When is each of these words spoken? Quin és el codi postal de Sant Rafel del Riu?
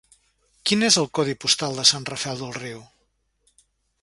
Quin 0.69 0.85
és 0.87 0.97
el 1.01 1.09
codi 1.19 1.37
postal 1.45 1.77
de 1.81 1.87
Sant 1.93 2.09
Rafel 2.13 2.43
del 2.43 2.57
Riu? 2.61 2.85